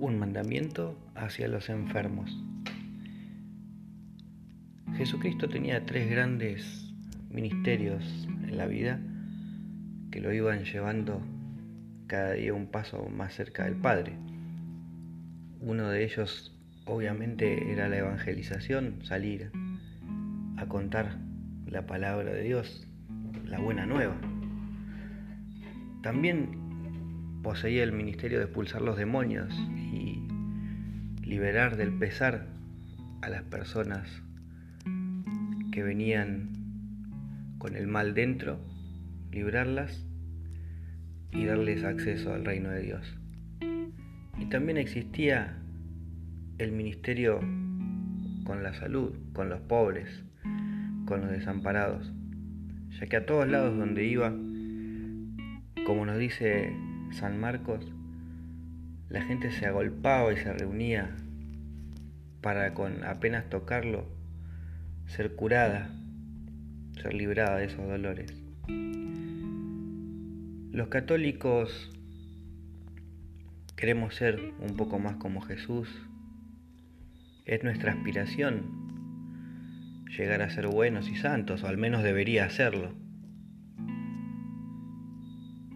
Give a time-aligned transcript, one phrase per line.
[0.00, 2.34] Un mandamiento hacia los enfermos.
[4.96, 6.90] Jesucristo tenía tres grandes
[7.28, 8.02] ministerios
[8.48, 8.98] en la vida
[10.10, 11.20] que lo iban llevando
[12.06, 14.14] cada día un paso más cerca del Padre.
[15.60, 19.52] Uno de ellos obviamente era la evangelización, salir
[20.56, 21.18] a contar
[21.66, 22.88] la palabra de Dios,
[23.44, 24.16] la buena nueva.
[26.02, 26.70] También
[27.42, 29.54] poseía el ministerio de expulsar los demonios
[31.30, 32.48] liberar del pesar
[33.22, 34.08] a las personas
[35.70, 36.50] que venían
[37.58, 38.58] con el mal dentro,
[39.30, 40.04] librarlas
[41.30, 43.16] y darles acceso al reino de Dios.
[44.40, 45.56] Y también existía
[46.58, 47.38] el ministerio
[48.42, 50.24] con la salud, con los pobres,
[51.06, 52.12] con los desamparados,
[52.98, 54.30] ya que a todos lados donde iba,
[55.86, 56.72] como nos dice
[57.12, 57.86] San Marcos,
[59.10, 61.10] la gente se agolpaba y se reunía
[62.40, 64.06] para con apenas tocarlo
[65.06, 65.90] ser curada,
[67.02, 68.32] ser librada de esos dolores.
[70.72, 71.90] Los católicos
[73.74, 75.88] queremos ser un poco más como Jesús.
[77.44, 78.62] Es nuestra aspiración
[80.16, 82.94] llegar a ser buenos y santos, o al menos debería hacerlo.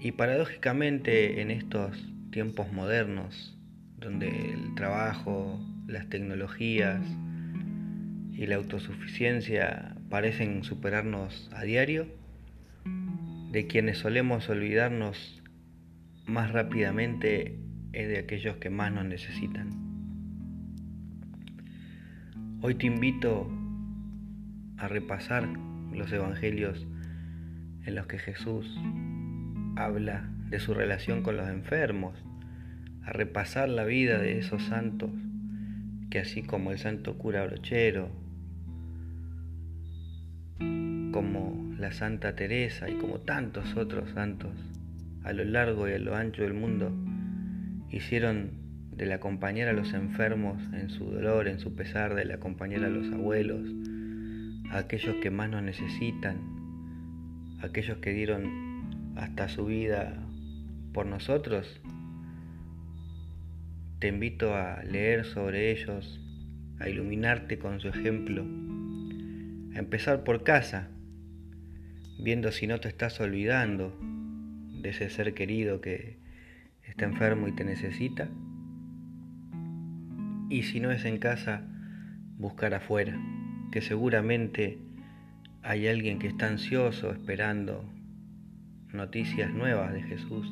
[0.00, 3.56] Y paradójicamente en estos tiempos modernos,
[3.98, 7.00] donde el trabajo, las tecnologías
[8.32, 12.06] y la autosuficiencia parecen superarnos a diario,
[13.52, 15.42] de quienes solemos olvidarnos
[16.26, 17.58] más rápidamente
[17.92, 19.70] es de aquellos que más nos necesitan.
[22.62, 23.50] Hoy te invito
[24.78, 25.48] a repasar
[25.92, 26.86] los evangelios
[27.84, 28.78] en los que Jesús
[29.76, 32.14] habla de su relación con los enfermos,
[33.04, 35.10] a repasar la vida de esos santos
[36.10, 38.08] que así como el santo cura brochero,
[41.12, 44.50] como la Santa Teresa y como tantos otros santos
[45.24, 46.92] a lo largo y a lo ancho del mundo,
[47.90, 48.50] hicieron
[48.96, 53.10] del acompañar a los enfermos en su dolor, en su pesar, del acompañar a los
[53.12, 53.66] abuelos,
[54.70, 56.36] a aquellos que más nos necesitan,
[57.62, 60.26] aquellos que dieron hasta su vida
[60.92, 61.80] por nosotros,
[63.98, 66.20] te invito a leer sobre ellos,
[66.78, 70.88] a iluminarte con su ejemplo, a empezar por casa,
[72.18, 73.96] viendo si no te estás olvidando
[74.80, 76.18] de ese ser querido que
[76.82, 78.28] está enfermo y te necesita.
[80.48, 81.62] Y si no es en casa,
[82.38, 83.20] buscar afuera,
[83.70, 84.78] que seguramente
[85.62, 87.84] hay alguien que está ansioso esperando
[88.92, 90.50] noticias nuevas de Jesús.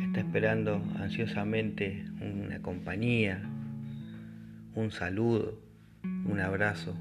[0.00, 3.42] Está esperando ansiosamente una compañía,
[4.74, 5.60] un saludo,
[6.02, 6.96] un abrazo,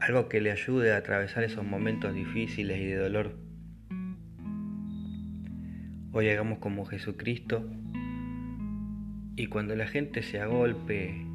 [0.00, 3.36] algo que le ayude a atravesar esos momentos difíciles y de dolor.
[6.12, 7.68] Hoy hagamos como Jesucristo
[9.36, 11.26] y cuando la gente se agolpe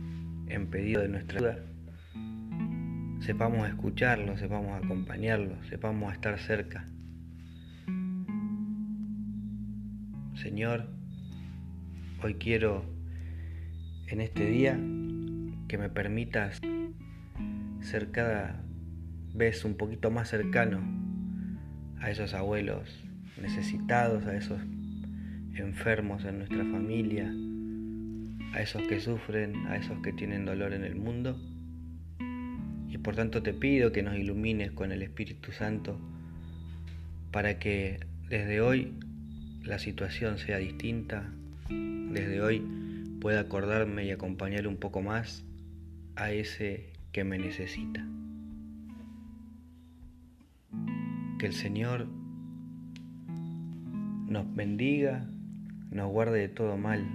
[0.47, 1.59] en pedido de nuestra ayuda,
[3.19, 6.85] sepamos escucharlo, sepamos acompañarlo, sepamos estar cerca.
[10.41, 10.85] Señor,
[12.23, 12.85] hoy quiero
[14.07, 14.79] en este día
[15.67, 16.61] que me permitas
[17.81, 18.63] ser cada
[19.33, 20.79] vez un poquito más cercano
[22.00, 23.03] a esos abuelos
[23.41, 24.61] necesitados, a esos
[25.55, 27.29] enfermos en nuestra familia,
[28.53, 31.38] a esos que sufren, a esos que tienen dolor en el mundo.
[32.88, 36.00] Y por tanto te pido que nos ilumines con el Espíritu Santo
[37.29, 38.94] para que desde hoy
[39.63, 41.29] la situación sea distinta,
[41.69, 42.63] desde hoy
[43.21, 45.43] pueda acordarme y acompañar un poco más
[46.15, 48.05] a ese que me necesita.
[51.37, 52.07] Que el Señor
[54.27, 55.27] nos bendiga,
[55.91, 57.05] nos guarde de todo mal,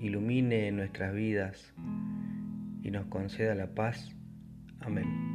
[0.00, 1.72] ilumine nuestras vidas
[2.82, 4.14] y nos conceda la paz.
[4.80, 5.33] Amén.